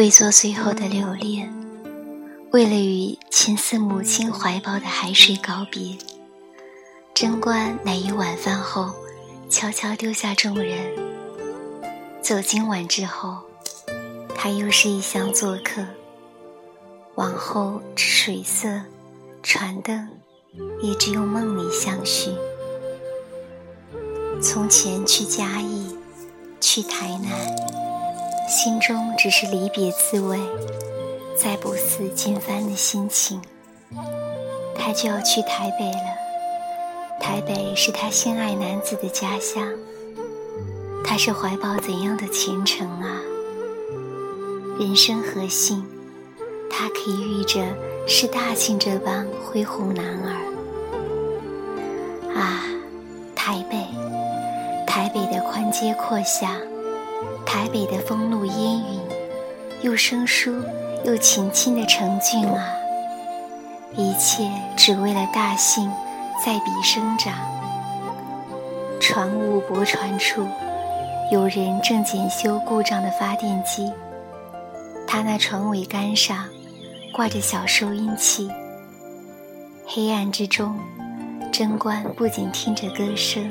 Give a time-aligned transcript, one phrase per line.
[0.00, 1.52] 为做最后的留恋，
[2.52, 5.94] 为了与亲似母亲怀抱的海水告别，
[7.12, 8.94] 贞观乃于晚饭后
[9.50, 10.90] 悄悄丢下众人，
[12.22, 13.40] 走今晚之后，
[14.34, 15.84] 他又是一厢做客。
[17.16, 18.80] 往后之水色、
[19.42, 20.08] 船灯，
[20.80, 22.30] 也只有梦里相续。
[24.40, 25.94] 从前去嘉义，
[26.58, 27.30] 去台南，
[28.50, 30.36] 心中只是离别滋味，
[31.36, 33.40] 再不似今番的心情。
[34.74, 36.00] 他就要去台北了，
[37.20, 39.62] 台北是他心爱男子的家乡。
[41.04, 43.20] 他是怀抱怎样的前程啊？
[44.80, 45.86] 人生何幸，
[46.68, 47.64] 他可以遇着
[48.08, 50.34] 是大庆这般恢宏男儿
[52.34, 52.64] 啊！
[53.36, 53.78] 台北。
[54.88, 56.50] 台北的宽街阔巷，
[57.44, 59.00] 台北的风露烟云，
[59.82, 60.62] 又生疏
[61.04, 62.74] 又情亲的城郡啊！
[63.96, 65.90] 一切只为了大兴
[66.44, 67.34] 在彼生长。
[69.00, 70.46] 船坞泊船处，
[71.32, 73.90] 有人正检修故障的发电机。
[75.06, 76.48] 他那船桅杆上
[77.12, 78.48] 挂着小收音器。
[79.86, 80.78] 黑暗之中，
[81.50, 83.50] 贞观不仅听着歌声。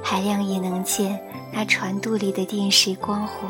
[0.00, 1.20] 还亮也能见
[1.52, 3.48] 那船肚里的电视光火，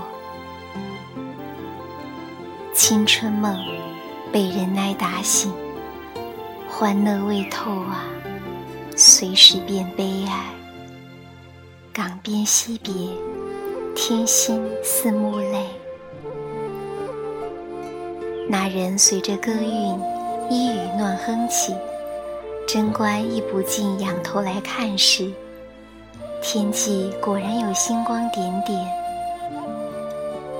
[2.72, 3.58] 青春梦
[4.32, 5.52] 被人来打醒，
[6.68, 8.04] 欢乐未透啊，
[8.96, 10.46] 随时变悲哀。
[11.92, 12.92] 港边惜别，
[13.94, 15.66] 天心似暮泪。
[18.48, 19.98] 那人随着歌韵，
[20.48, 21.74] 一语乱哼起，
[22.68, 25.32] 贞观亦不禁仰头来看时。
[26.48, 28.80] 天际果然有星光点点，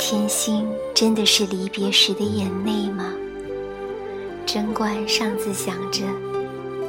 [0.00, 3.12] 天星真的是离别时的眼泪吗？
[4.44, 6.02] 贞观尚自想着，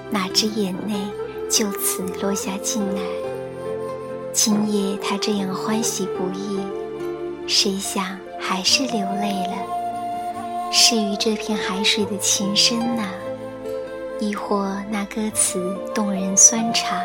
[0.09, 0.95] 哪知眼泪
[1.47, 3.01] 就此落下进来。
[4.33, 6.59] 今夜他这样欢喜不已，
[7.47, 8.03] 谁想
[8.39, 10.71] 还是流泪了？
[10.71, 13.03] 是于这片海水的情深呢，
[14.19, 16.99] 亦或那歌词动人酸茶？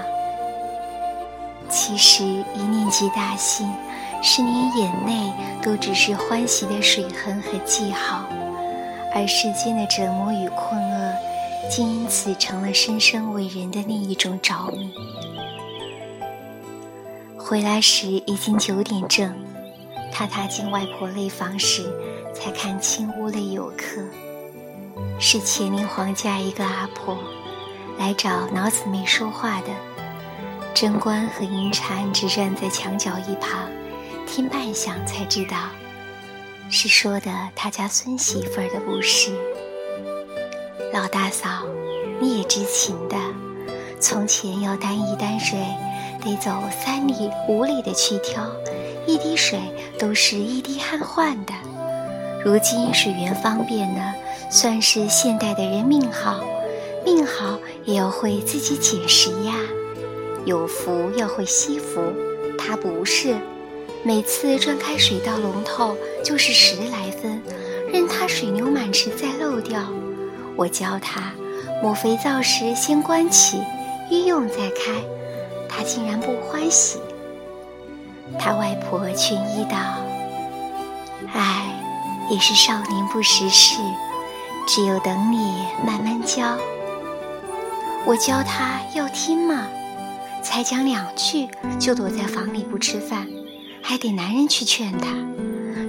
[1.73, 2.23] 其实
[2.55, 3.67] 一念及大幸，
[4.23, 8.27] 是连眼泪都只是欢喜的水痕和记号，
[9.15, 11.15] 而世间的折磨与困厄，
[11.71, 14.93] 竟因此成了深深为人的另一种着迷。
[17.39, 19.35] 回来时已经九点正，
[20.13, 21.91] 他踏进外婆内房时，
[22.35, 24.03] 才看清屋内有客，
[25.19, 27.17] 是乾陵皇家一个阿婆，
[27.99, 29.69] 来找脑子没说话的。
[30.83, 33.71] 贞观和银蟾只站在墙角一旁，
[34.27, 35.57] 听半晌才知道，
[36.71, 39.31] 是说的他家孙媳妇儿的故事。
[40.93, 41.63] 老大嫂，
[42.19, 43.17] 你也知情的，
[44.01, 45.57] 从前要担一担水，
[46.21, 46.51] 得走
[46.85, 48.45] 三里五里的去挑，
[49.07, 49.61] 一滴水
[50.01, 51.53] 都是一滴汗换的。
[52.45, 54.13] 如今水源方便了，
[54.51, 56.41] 算是现代的人命好，
[57.05, 59.55] 命好也要会自己捡拾呀。
[60.45, 62.01] 有福要会惜福，
[62.59, 63.37] 他不是，
[64.03, 67.41] 每次转开水道龙头就是十来分，
[67.93, 69.81] 任他水流满池再漏掉。
[70.57, 71.33] 我教他
[71.81, 73.63] 抹肥皂时先关起，
[74.11, 75.01] 一用再开，
[75.69, 76.99] 他竟然不欢喜。
[78.39, 79.77] 他外婆劝一道
[81.33, 81.73] ：“唉，
[82.31, 83.77] 也是少年不识事，
[84.67, 86.57] 只有等你慢慢教。
[88.05, 89.69] 我教他要听吗？”
[90.43, 91.49] 才讲两句，
[91.79, 93.29] 就躲在房里不吃饭，
[93.81, 95.17] 还得男人去劝他。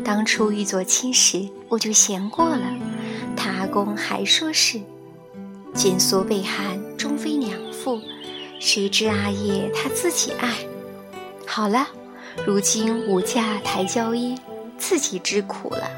[0.06, 2.62] 当初欲做亲时，我就嫌过了。
[3.36, 4.80] 他阿公还说是
[5.74, 8.00] 锦缩被寒，终非良妇。
[8.60, 10.50] 谁知阿叶他自己爱。
[11.48, 11.88] 好了，
[12.46, 14.38] 如今五嫁抬娇衣，
[14.78, 15.90] 自己知苦了。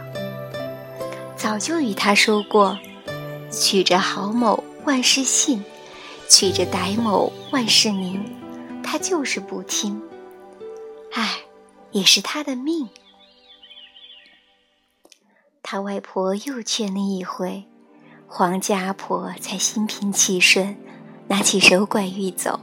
[1.36, 2.80] 早就与他说过，
[3.52, 5.64] 娶着郝某万事兴，
[6.30, 8.24] 娶着歹某万事宁。
[8.88, 10.00] 他就是不听，
[11.12, 11.40] 唉，
[11.92, 12.88] 也是他的命。
[15.64, 17.66] 他外婆又劝了一回，
[18.28, 20.78] 黄家阿婆才心平气顺，
[21.28, 22.60] 拿起手拐欲走。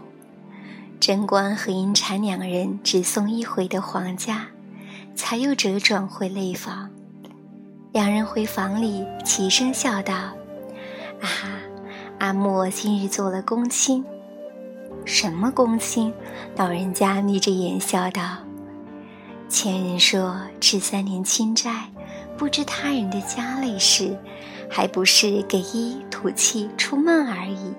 [1.00, 4.46] 贞观和银蟾两人只送一回的黄家，
[5.16, 6.88] 才又折转回内房。
[7.92, 10.14] 两人回房里，齐声笑道
[11.20, 11.28] ：“啊，
[12.20, 14.04] 阿莫今日做了公亲。”
[15.04, 16.12] 什么公亲？
[16.56, 18.38] 老人家眯着眼笑道
[19.48, 21.90] ：“前人说，吃三年清斋，
[22.36, 24.16] 不知他人的家累事，
[24.70, 27.74] 还不是给一吐气出闷而已。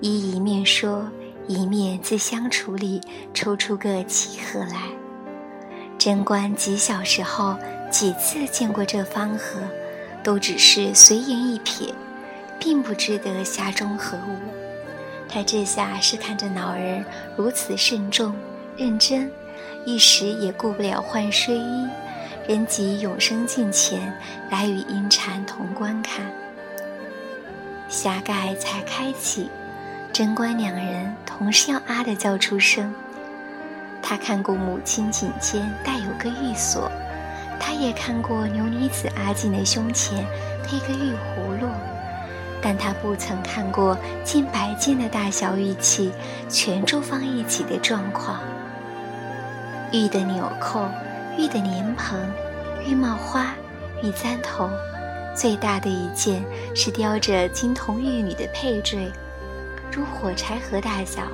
[0.00, 1.08] 一一面说，
[1.46, 3.00] 一面自香橱里
[3.32, 4.82] 抽出个漆盒来。
[5.98, 7.56] 贞观极小时候
[7.90, 9.60] 几次见过这方盒，
[10.22, 11.92] 都只是随眼一瞥，
[12.58, 14.43] 并不知得匣中何物。
[15.34, 17.04] 他这下是看着老人
[17.36, 18.32] 如此慎重
[18.76, 19.28] 认真，
[19.84, 21.88] 一时也顾不了换睡衣，
[22.46, 24.16] 人即永生近前
[24.48, 26.24] 来与阴禅同观看。
[27.90, 29.50] 匣盖才开启。
[30.12, 32.94] 贞观两人同时要啊的叫出声。
[34.00, 36.88] 他看过母亲颈间带有个玉锁，
[37.58, 40.24] 他也看过牛女子阿锦的胸前
[40.62, 41.68] 配个玉葫芦，
[42.66, 43.94] 但他不曾看过
[44.24, 46.10] 近百件的大小玉器
[46.48, 48.40] 全住放一起的状况。
[49.92, 50.88] 玉的纽扣、
[51.36, 52.18] 玉的莲蓬、
[52.82, 53.54] 玉帽花、
[54.02, 54.70] 玉簪头，
[55.36, 56.42] 最大的一件
[56.74, 59.12] 是雕着金童玉女的佩坠。
[59.92, 61.24] 如火柴盒大小，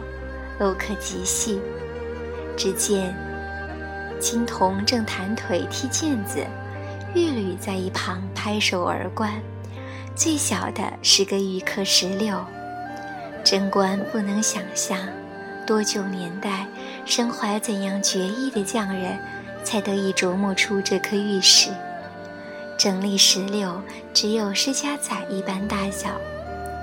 [0.59, 1.61] 镂刻极细。
[2.56, 3.15] 只见
[4.19, 6.44] 金童正弹腿踢毽子，
[7.15, 9.32] 玉女在一旁拍手而观。
[10.14, 12.38] 最小的是个玉刻石榴。
[13.42, 14.98] 贞观不能想象，
[15.66, 16.66] 多久年代，
[17.06, 19.18] 身怀怎样绝艺的匠人，
[19.64, 21.70] 才得以琢磨出这颗玉石。
[22.78, 23.80] 整粒石榴
[24.12, 26.10] 只有施家仔一般大小。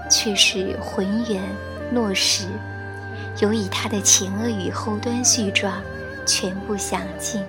[0.09, 1.44] 却是浑圆
[1.94, 2.47] 糯实，
[3.41, 5.81] 尤以它的前额与后端絮状
[6.25, 7.44] 全部详尽、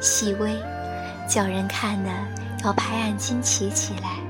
[0.00, 0.56] 细微，
[1.28, 2.10] 叫人看了
[2.64, 4.21] 要拍案惊奇起来。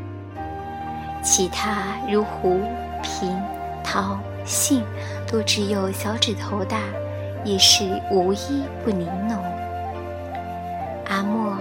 [1.23, 2.61] 其他如胡、
[3.01, 3.41] 平、
[3.85, 4.83] 桃、杏，
[5.27, 6.79] 都只有小指头大，
[7.45, 9.39] 也是无一不玲珑。
[11.09, 11.57] 阿莫，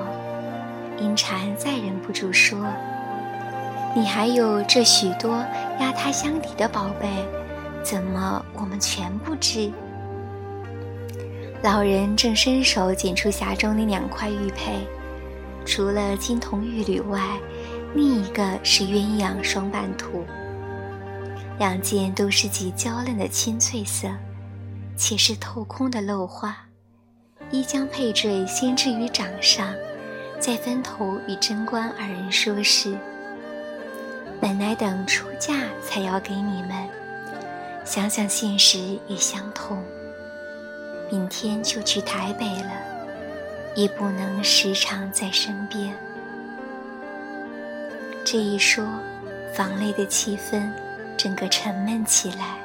[0.98, 2.58] 银蝉再忍不住说。
[3.94, 5.38] 你还有这许多
[5.80, 7.08] 压他箱底的宝贝，
[7.84, 9.72] 怎么我们全不知？
[11.62, 14.88] 老人正伸手捡出匣中的两块玉佩，
[15.66, 17.20] 除了金童玉女外，
[17.94, 20.24] 另一个是鸳鸯双瓣图。
[21.60, 24.08] 两件都是极娇嫩的青翠色，
[24.98, 26.58] 且是透空的镂花。
[27.52, 29.74] 一将佩坠先置于掌上，
[30.40, 32.98] 再分头与贞观二人说事。
[34.40, 35.54] 本来等出嫁
[35.84, 36.88] 才要给你们，
[37.84, 39.84] 想想现实也相同。
[41.12, 42.72] 明天就去台北了，
[43.76, 45.94] 也不能时常在身边。
[48.32, 48.86] 这一说，
[49.54, 50.72] 房内的气氛
[51.18, 52.56] 整个沉闷起来。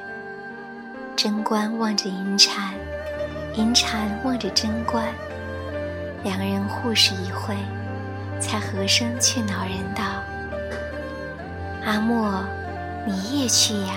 [1.13, 2.73] 贞观望着银蝉，
[3.53, 5.03] 银蝉望着贞观，
[6.23, 7.53] 两人互视一会，
[8.39, 10.05] 才和声劝老人道。
[11.85, 12.41] 阿莫，
[13.05, 13.95] 你也去呀？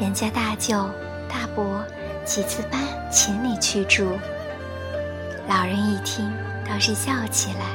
[0.00, 0.88] 人家大舅、
[1.28, 1.84] 大伯
[2.24, 2.80] 几次搬
[3.12, 4.16] 请你去住。
[5.46, 6.32] 老人一听，
[6.66, 7.66] 倒是笑起来。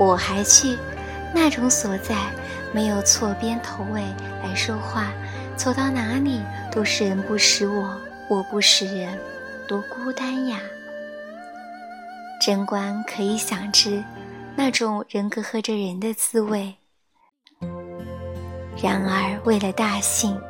[0.00, 0.76] 我还去？
[1.34, 2.14] 那种所在，
[2.72, 4.02] 没有错边头尾
[4.42, 5.12] 来说话，
[5.56, 6.40] 走到哪里
[6.70, 9.18] 都是人不识我，我不识人，
[9.66, 10.58] 多孤单呀！
[12.40, 14.02] 贞观可以想知，
[14.56, 16.74] 那种人隔阂着人的滋味。
[18.80, 20.40] 然而，为了大幸，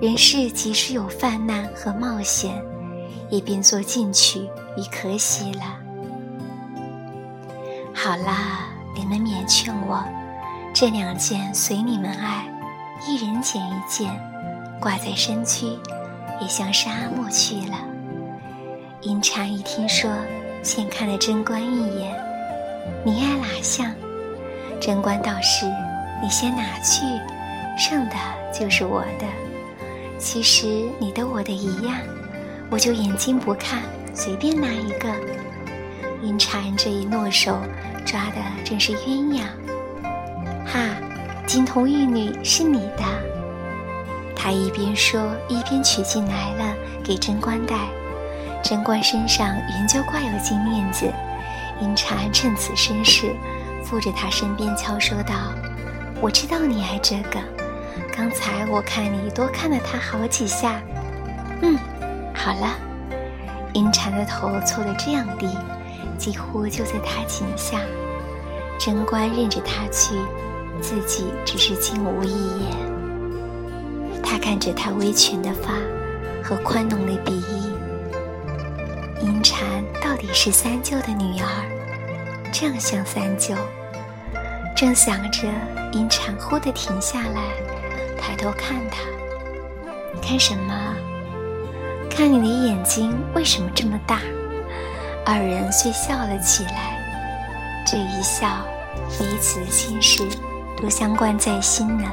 [0.00, 2.64] 人世即使有泛滥和冒险，
[3.28, 4.40] 也便做进取
[4.76, 5.78] 与可喜了。
[7.92, 8.67] 好啦，
[8.98, 10.02] 你们免劝我，
[10.74, 12.44] 这两件随你们爱，
[13.06, 14.10] 一人捡一件，
[14.80, 15.66] 挂在身躯，
[16.40, 17.78] 也像沙漠去了。
[19.02, 20.10] 阴蝉一听说，
[20.64, 22.12] 先看了贞观一眼
[23.06, 23.88] ：“你爱哪项？”
[24.82, 25.64] 贞观道是
[26.20, 27.04] ：“你先拿去。”
[27.78, 28.16] 剩的
[28.52, 29.26] 就是我的，
[30.18, 30.66] 其实
[30.98, 32.00] 你的我的一样，
[32.68, 33.80] 我就眼睛不看，
[34.12, 35.08] 随便拿一个。
[36.20, 37.56] 阴蝉这一诺手，
[38.08, 39.42] 抓的正是鸳鸯。
[40.64, 40.80] 哈，
[41.46, 43.04] 金童玉女是你的。
[44.34, 46.74] 他一边说，一边取进来了，
[47.04, 47.76] 给贞观戴。
[48.62, 51.12] 贞观身上原就挂有金链子，
[51.82, 53.36] 阴蝉趁此身势，
[53.84, 55.34] 附着他身边悄说道
[56.22, 57.38] ：“我知道你爱这个。”
[58.16, 60.80] 刚才我看你多看了他好几下，
[61.60, 61.78] 嗯，
[62.34, 62.74] 好了。
[63.74, 65.46] 阴蝉的头凑得这样低，
[66.16, 67.80] 几乎就在他颈下。
[68.78, 70.14] 贞观任着他去，
[70.80, 74.22] 自己只是惊无一言。
[74.22, 75.74] 他看着他微蜷的发
[76.42, 77.72] 和宽浓的鼻翼，
[79.20, 79.60] 银蝉
[80.00, 81.46] 到底是三舅的女儿，
[82.52, 83.54] 这样像三舅。
[84.76, 85.48] 正想着，
[85.92, 87.42] 银蝉忽地停下来，
[88.16, 89.00] 抬头看他，
[90.22, 90.94] 看什么？
[92.08, 94.20] 看你的眼睛为什么这么大？
[95.30, 96.98] 二人遂笑了起来，
[97.86, 98.48] 这一笑，
[99.10, 100.26] 彼此的心事
[100.80, 102.08] 都相关在心呢。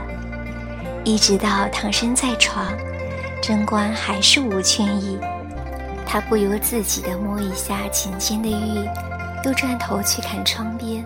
[1.05, 2.65] 一直到躺身在床，
[3.41, 5.17] 贞观还是无倦意，
[6.05, 8.85] 他不由自己的摸一下颈间的玉，
[9.45, 11.01] 又转头去看窗边，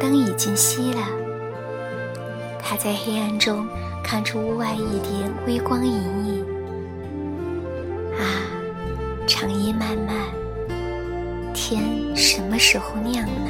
[0.00, 1.02] 灯已经熄了，
[2.62, 3.68] 他在黑暗中
[4.02, 6.41] 看出屋外一点微光隐隐。
[12.62, 13.41] 时候亮呢？